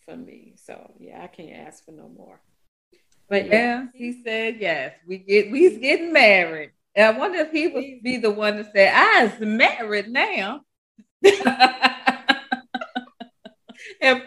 [0.06, 0.54] for me.
[0.56, 2.40] So yeah, I can't ask for no more.
[3.30, 4.94] But yeah, yeah he said yes.
[5.08, 6.72] We get we's getting married.
[6.96, 10.62] And I wonder if he would be the one to say, "I's married now."
[11.24, 11.38] and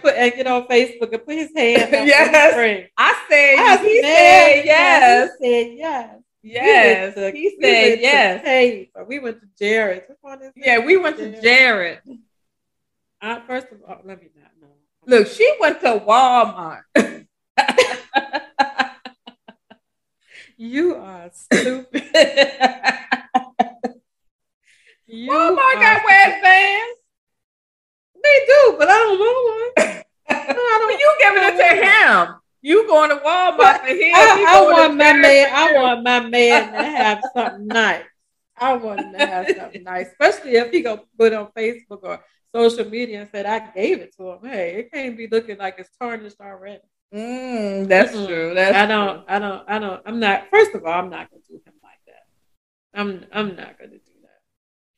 [0.01, 1.91] put and get on Facebook and put his hand.
[1.93, 3.59] yes, I said.
[3.59, 5.31] I he said yes.
[5.41, 6.17] He said yes.
[6.49, 8.45] Yes, to, he said yes.
[8.45, 10.05] Hey, we went to Jared.
[10.55, 11.99] Yeah, we went to Jared.
[13.21, 14.69] Uh, first of all, let me not know.
[15.07, 16.83] Look, she went to Walmart.
[20.57, 22.05] you are stupid.
[25.07, 26.99] you Walmart got wear vans.
[28.23, 30.03] They do, but I don't want one.
[30.29, 32.37] I don't, you giving it to him.
[32.67, 34.13] You going to Walmart for him?
[34.13, 35.51] I, I want my man.
[35.55, 38.03] I want my man to have something nice.
[38.57, 42.25] I want him to have something nice, especially if he go put on Facebook or
[42.53, 44.39] social media and said I gave it to him.
[44.43, 46.83] Hey, it can't be looking like it's tarnished already.
[47.15, 48.27] Mm, that's mm-hmm.
[48.27, 48.53] true.
[48.53, 49.19] That's I don't.
[49.19, 49.25] True.
[49.29, 49.65] I don't.
[49.69, 50.03] I don't.
[50.05, 50.49] I'm not.
[50.51, 53.01] First of all, I'm not going to do him like that.
[53.01, 53.27] I'm.
[53.33, 54.41] I'm not going to do that.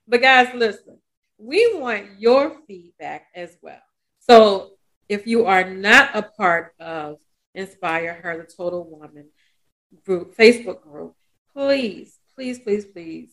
[0.06, 0.96] But guys, listen.
[1.36, 3.82] We want your feedback as well.
[4.20, 4.70] So
[5.06, 7.18] if you are not a part of
[7.58, 9.26] Inspire Her, the Total Woman
[10.04, 11.14] group, Facebook group,
[11.52, 13.30] please, please, please, please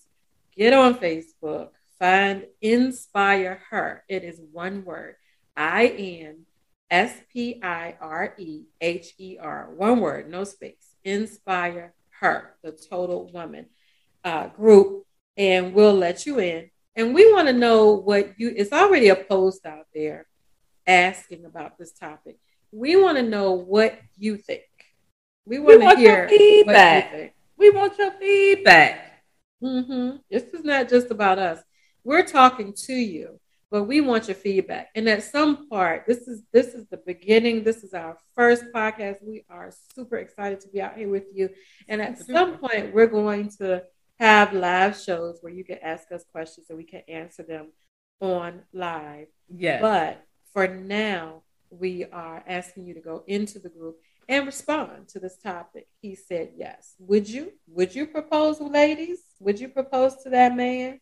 [0.57, 4.03] get on Facebook, find Inspire Her.
[4.09, 5.15] It is one word
[5.55, 6.45] I N
[6.89, 10.95] S P I R E H E R, one word, no space.
[11.03, 13.67] Inspire Her, the Total Woman
[14.23, 15.05] uh, group,
[15.37, 16.71] and we'll let you in.
[16.95, 20.25] And we want to know what you, it's already a post out there
[20.87, 22.37] asking about this topic.
[22.75, 24.63] We want to know what you think.
[25.45, 27.33] We want to hear feedback.
[27.57, 29.23] We want your feedback.
[29.63, 30.17] Mm-hmm.
[30.29, 31.61] This is not just about us.
[32.03, 33.39] We're talking to you,
[33.71, 34.89] but we want your feedback.
[34.93, 37.63] And at some part, this is this is the beginning.
[37.63, 39.23] This is our first podcast.
[39.23, 41.51] We are super excited to be out here with you.
[41.87, 43.83] And at some point, we're going to
[44.19, 47.71] have live shows where you can ask us questions and we can answer them
[48.19, 49.27] on live.
[49.47, 49.81] Yes.
[49.81, 51.43] But for now,
[51.79, 55.87] we are asking you to go into the group and respond to this topic.
[56.01, 56.95] He said yes.
[56.99, 57.53] Would you?
[57.67, 59.19] Would you propose, ladies?
[59.39, 60.99] Would you propose to that man?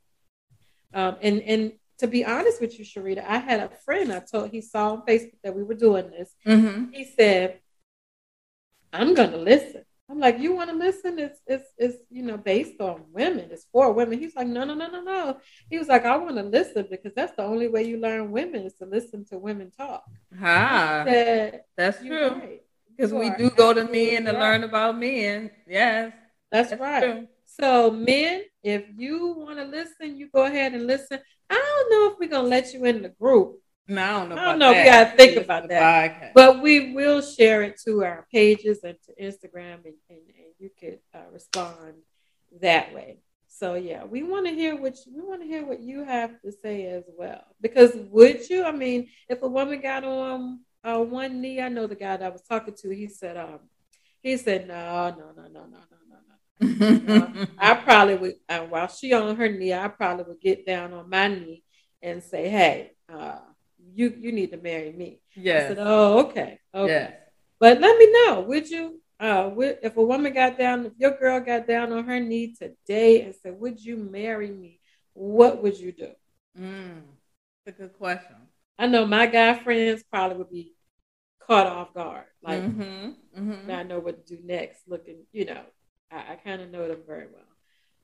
[0.93, 4.49] Um, and and to be honest with you, Sharita, I had a friend I told
[4.49, 6.33] he saw on Facebook that we were doing this.
[6.45, 6.91] Mm-hmm.
[6.91, 7.59] He said,
[8.91, 11.17] "I'm going to listen." I'm like, you want to listen?
[11.17, 13.49] It's, it's, it's, you know, based on women.
[13.51, 14.19] It's for women.
[14.19, 15.37] He's like, no, no, no, no, no.
[15.69, 18.63] He was like, I want to listen because that's the only way you learn women
[18.63, 20.03] is to listen to women talk.
[20.41, 21.03] Ah,
[21.77, 22.59] that's true.
[22.95, 24.39] Because we do go to men to right.
[24.39, 25.49] learn about men.
[25.67, 26.13] Yes,
[26.51, 27.03] that's, that's right.
[27.03, 27.27] True.
[27.45, 31.19] So, men, if you want to listen, you go ahead and listen.
[31.49, 34.35] I don't know if we're gonna let you in the group no, I don't know.
[34.35, 34.73] I don't know.
[34.73, 34.83] That.
[34.83, 35.81] We gotta think about that.
[35.81, 36.33] Podcast.
[36.33, 40.69] But we will share it to our pages and to Instagram, and, and, and you
[40.79, 41.95] could uh, respond
[42.61, 43.17] that way.
[43.47, 46.41] So yeah, we want to hear what you, we want to hear what you have
[46.41, 47.43] to say as well.
[47.61, 48.63] Because would you?
[48.63, 52.25] I mean, if a woman got on uh, one knee, I know the guy that
[52.25, 52.89] I was talking to.
[52.89, 53.59] He said, um,
[54.21, 55.79] he said, no, no, no, no, no,
[56.61, 57.47] no, no, no.
[57.57, 58.35] I probably would.
[58.47, 61.63] Uh, while she on her knee, I probably would get down on my knee
[62.01, 62.91] and say, hey.
[63.13, 63.39] Uh,
[63.93, 65.21] you you need to marry me.
[65.35, 65.55] Yeah.
[65.55, 67.15] I said, oh, okay, okay.
[67.59, 68.99] But let me know, would you?
[69.19, 72.55] Uh, would, if a woman got down, if your girl got down on her knee
[72.55, 74.79] today and said, "Would you marry me?"
[75.13, 76.09] What would you do?
[76.59, 77.03] Mm,
[77.65, 78.35] that's a good question.
[78.77, 80.73] I know my guy friends probably would be
[81.39, 83.67] caught off guard, like mm-hmm, mm-hmm.
[83.67, 84.81] not know what to do next.
[84.87, 85.61] Looking, you know,
[86.11, 87.43] I, I kind of know them very well.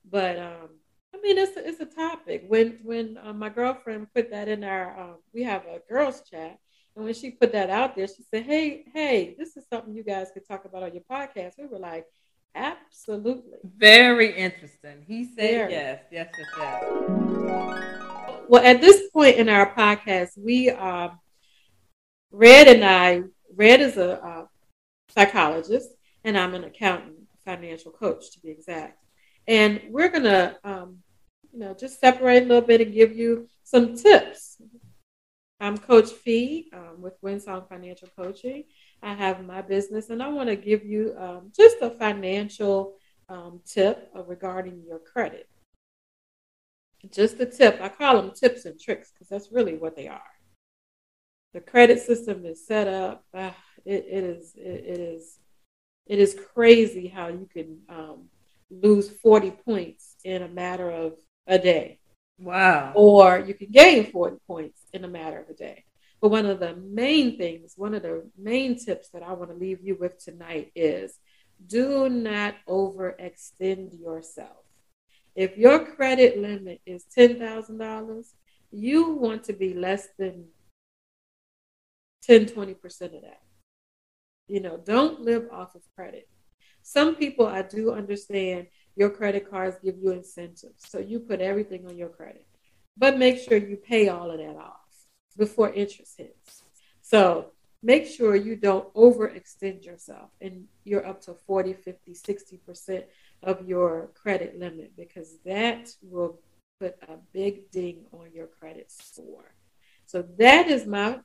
[0.09, 0.69] But um,
[1.13, 2.45] I mean, it's a, it's a topic.
[2.47, 6.57] When when uh, my girlfriend put that in our, um, we have a girls chat,
[6.95, 10.03] and when she put that out there, she said, "Hey, hey, this is something you
[10.03, 12.05] guys could talk about on your podcast." We were like,
[12.55, 15.03] "Absolutely." Very interesting.
[15.07, 16.83] He said yes, yes, yes, yes.
[18.47, 21.09] Well, at this point in our podcast, we uh,
[22.31, 23.23] Red and I.
[23.55, 24.45] Red is a uh,
[25.09, 25.89] psychologist,
[26.23, 28.97] and I'm an accountant, financial coach to be exact.
[29.49, 30.99] And we're gonna, um,
[31.51, 34.61] you know, just separate a little bit and give you some tips.
[35.59, 38.65] I'm Coach Fe um, with Winsong Financial Coaching.
[39.01, 42.93] I have my business, and I want to give you um, just a financial
[43.27, 45.49] um, tip regarding your credit.
[47.11, 47.79] Just a tip.
[47.81, 50.21] I call them tips and tricks because that's really what they are.
[51.53, 53.25] The credit system is set up.
[53.33, 53.49] Uh,
[53.83, 54.53] it, it is.
[54.55, 55.39] It, it is.
[56.05, 58.29] It is crazy how you can um,
[58.69, 61.13] lose 40 points in a matter of
[61.47, 61.99] a day.
[62.37, 62.93] Wow.
[62.95, 65.83] Or you can gain 40 points in a matter of a day.
[66.21, 69.57] But one of the main things, one of the main tips that I want to
[69.57, 71.17] leave you with tonight is
[71.65, 74.57] do not overextend yourself.
[75.35, 78.25] If your credit limit is $10,000,
[78.71, 80.45] you want to be less than
[82.23, 83.41] 10, 20% of that.
[84.47, 86.27] You know, don't live off of credit.
[86.89, 90.89] Some people I do understand your credit cards give you incentives.
[90.89, 92.47] So you put everything on your credit.
[92.97, 94.89] But make sure you pay all of that off
[95.37, 96.63] before interest hits.
[97.03, 97.51] So
[97.83, 103.03] make sure you don't overextend yourself and you're up to 40, 50, 60%
[103.43, 106.39] of your credit limit because that will
[106.79, 109.53] put a big ding on your credit score.
[110.07, 111.19] So that is my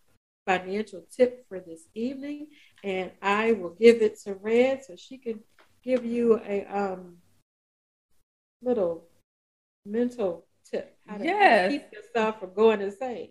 [0.45, 2.49] financial tip for this evening,
[2.83, 5.41] and I will give it to Red so she can
[5.85, 7.17] give you a um,
[8.63, 9.05] little
[9.85, 11.71] mental tip how to yes.
[11.71, 13.31] keep yourself from going insane.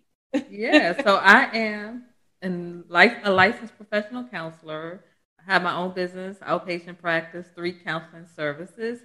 [0.49, 2.05] yeah, so I am
[2.41, 5.03] and like a licensed professional counselor.
[5.39, 8.99] I have my own business, outpatient practice, three counseling services.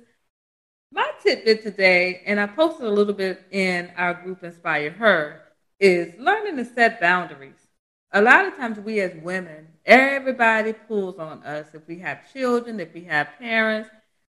[0.92, 5.42] My tidbit today, and I posted a little bit in our group Inspire Her,
[5.80, 7.68] is learning to set boundaries
[8.12, 11.66] a lot of times we as women, everybody pulls on us.
[11.72, 13.88] If we have children, if we have parents,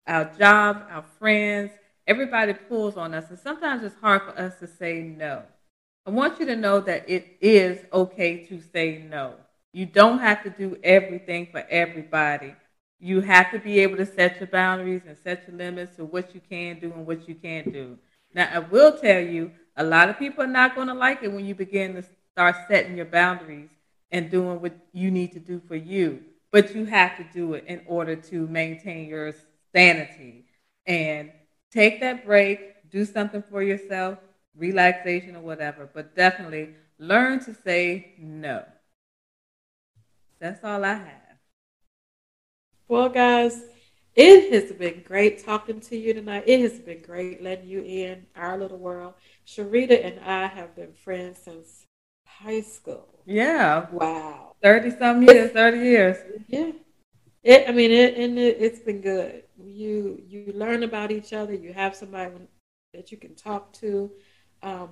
[0.07, 1.73] our jobs, our friends,
[2.07, 3.25] everybody pulls on us.
[3.31, 5.42] And sometimes it's hard for us to say no.
[6.07, 9.35] I want you to know that it is okay to say no.
[9.73, 12.55] You don't have to do everything for everybody.
[13.01, 16.35] You have to be able to set your boundaries and set your limits to what
[16.35, 17.99] you can do and what you can't do.
[18.35, 21.33] Now, I will tell you, a lot of people are not going to like it
[21.33, 23.69] when you begin to start setting your boundaries
[24.11, 26.23] and doing what you need to do for you.
[26.53, 29.35] But you have to do it in order to maintain your
[29.75, 30.47] sanity
[30.87, 31.33] and
[31.73, 34.19] take that break, do something for yourself,
[34.57, 35.88] relaxation or whatever.
[35.92, 38.64] But definitely learn to say no.
[40.38, 41.38] That's all I have.
[42.88, 43.64] Well, guys,
[44.14, 46.45] it has been great talking to you tonight.
[46.47, 49.14] It has been great letting you in our little world.
[49.47, 51.86] Sharita and I have been friends since
[52.42, 53.09] high school.
[53.25, 53.87] Yeah.
[53.90, 54.55] Wow.
[54.62, 56.16] 30 some years, 30 years.
[56.49, 56.72] Yeah.
[57.42, 59.44] It, I mean, it, and it, it's been good.
[59.62, 61.55] You you learn about each other.
[61.55, 62.33] You have somebody
[62.92, 64.11] that you can talk to.
[64.62, 64.90] Um,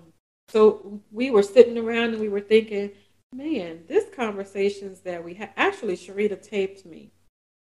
[0.49, 2.93] so we were sitting around and we were thinking,
[3.35, 5.51] man, this conversations that we had.
[5.57, 7.11] Actually, Sharita taped me.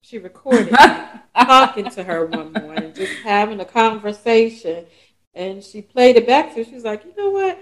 [0.03, 0.79] She recorded me
[1.37, 4.87] talking to her one morning, just having a conversation,
[5.35, 6.55] and she played it back.
[6.55, 6.65] to.
[6.65, 7.59] So was like, you know what?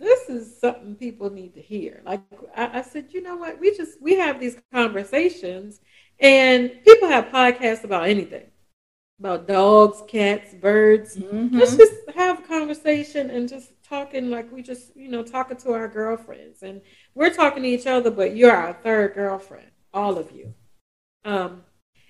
[0.00, 2.00] This is something people need to hear.
[2.06, 2.22] Like
[2.56, 3.60] I, I, said, you know what?
[3.60, 5.80] We just we have these conversations,
[6.18, 8.46] and people have podcasts about anything,
[9.20, 11.16] about dogs, cats, birds.
[11.16, 11.58] Mm-hmm.
[11.58, 15.72] Let's just have a conversation and just talking like we just you know talking to
[15.74, 16.80] our girlfriends, and
[17.14, 20.54] we're talking to each other, but you're our third girlfriend, all of you.
[21.26, 21.62] Um,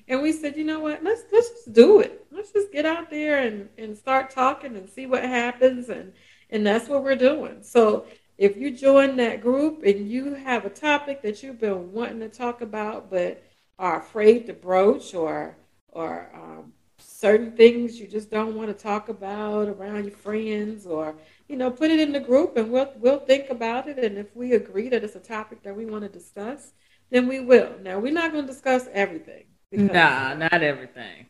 [0.07, 1.03] and we said, you know what?
[1.03, 2.25] Let's let's just do it.
[2.31, 6.13] Let's just get out there and and start talking and see what happens and
[6.51, 7.63] and that's what we're doing.
[7.63, 8.07] So
[8.39, 12.29] if you join that group and you have a topic that you've been wanting to
[12.29, 13.43] talk about, but
[13.79, 15.57] are afraid to broach or
[15.89, 21.15] or um, certain things you just don't want to talk about around your friends or
[21.49, 24.37] you know put it in the group and we'll we'll think about it and if
[24.37, 26.73] we agree that it's a topic that we want to discuss
[27.09, 31.27] then we will now we're not going to discuss everything nah not everything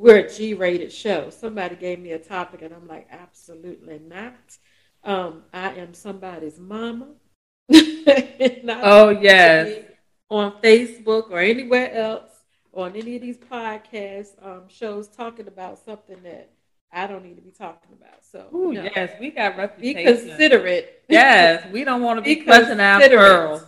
[0.00, 1.28] we're a G-rated show.
[1.28, 4.56] Somebody gave me a topic, and I'm like, absolutely not.
[5.04, 7.08] Um, I am somebody's mama.
[7.72, 9.84] oh yes.
[10.28, 12.30] On Facebook or anywhere else,
[12.72, 16.50] on any of these podcast um, shows talking about something that
[16.92, 18.24] I don't need to be talking about.
[18.24, 18.82] So, Ooh, no.
[18.82, 19.96] yes, we got reputation.
[19.96, 21.02] be considerate.
[21.08, 23.64] Yes, we don't want to be, Be clutching our pearls.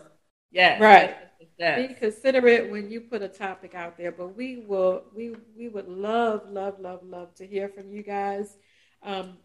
[0.51, 1.17] Yes, Right.
[1.59, 1.89] yes.
[1.89, 5.89] Be considerate when you put a topic out there, but we will we we would
[5.89, 8.57] love love love love to hear from you guys,
[9.03, 9.37] um,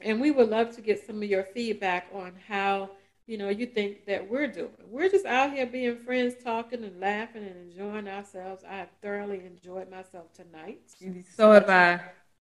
[0.00, 2.90] and we would love to get some of your feedback on how
[3.26, 4.70] you know you think that we're doing.
[4.88, 8.64] We're just out here being friends, talking and laughing and enjoying ourselves.
[8.68, 10.80] I have thoroughly enjoyed myself tonight.
[11.34, 12.00] So have I.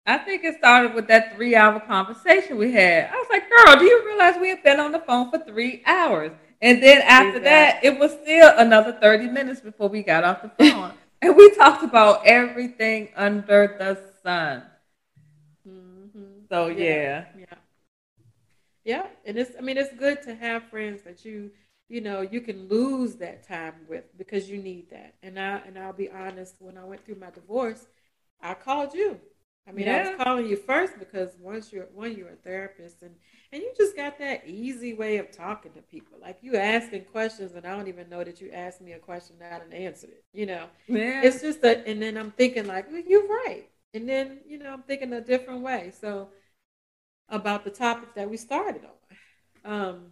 [0.06, 3.10] I think it started with that three hour conversation we had.
[3.10, 5.82] I was like, girl, do you realize we have been on the phone for three
[5.86, 6.32] hours?
[6.62, 10.72] And then after that, it was still another 30 minutes before we got off the
[10.72, 10.92] phone.
[11.22, 14.64] and we talked about everything under the sun.
[16.54, 17.26] So, yeah.
[17.36, 17.46] yeah.
[18.86, 19.08] Yeah.
[19.26, 21.50] And it's i mean it's good to have friends that you
[21.90, 25.16] you know you can lose that time with because you need that.
[25.24, 27.88] And i and i'll be honest when i went through my divorce
[28.40, 29.20] i called you.
[29.68, 33.16] I mean i was calling you first because once you're one you're a therapist and
[33.52, 36.20] and you just got that easy way of talking to people.
[36.22, 39.38] Like you asking questions and i don't even know that you asked me a question
[39.42, 40.68] and i didn't answer it you know?
[40.88, 41.24] Yeah.
[41.24, 43.70] it's just that and then i'm thinking like well, you're right.
[43.96, 45.92] And then you know i'm thinking a different way.
[46.00, 46.30] So
[47.30, 48.82] about the topic that we started
[49.66, 50.06] on um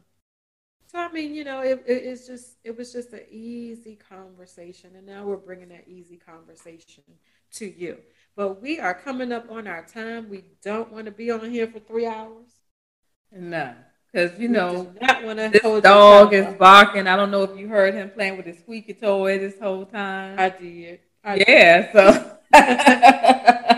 [0.87, 4.91] so i mean you know it, it, it's just it was just an easy conversation
[4.95, 7.03] and now we're bringing that easy conversation
[7.51, 7.97] to you
[8.35, 11.67] but we are coming up on our time we don't want to be on here
[11.67, 12.61] for three hours
[13.31, 13.73] no.
[14.11, 17.07] Because, you We know, not want to this dog is barking.
[17.07, 20.37] I don't know if you heard him playing with his squeaky toy this whole time.
[20.37, 21.47] i did I did.
[21.47, 23.77] yeah, so.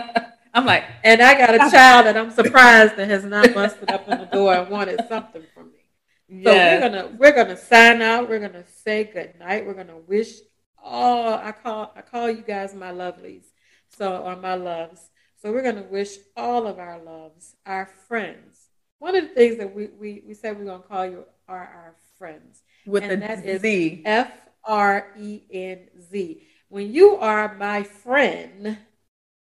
[0.64, 4.08] I'm like, and i got a child that i'm surprised that has not busted up
[4.08, 6.74] in the door and wanted something from me So yeah.
[6.74, 8.28] we're gonna we're gonna sign out.
[8.28, 9.66] We're gonna say good night.
[9.66, 10.38] We're gonna wish
[10.82, 13.44] all I call I call you guys my lovelies.
[13.88, 15.10] So or my loves.
[15.36, 18.68] So we're gonna wish all of our loves, our friends.
[18.98, 21.94] One of the things that we we, we said we're gonna call you are our
[22.18, 22.62] friends.
[22.86, 24.02] with and the that is Z.
[24.06, 24.32] F
[24.64, 26.42] R E N Z.
[26.68, 28.78] When you are my friend,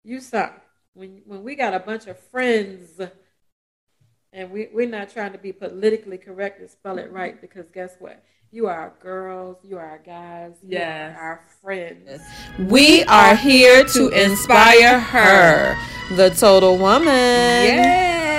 [0.03, 0.64] you suck.
[0.95, 3.01] When when we got a bunch of friends
[4.33, 7.97] and we, we're not trying to be politically correct and spell it right because guess
[7.99, 8.23] what?
[8.51, 11.17] You are our girls, you are our guys, you Yes.
[11.17, 12.23] are our friends.
[12.59, 15.77] We are here to inspire her,
[16.15, 17.09] the total woman.
[17.09, 18.34] Yeah.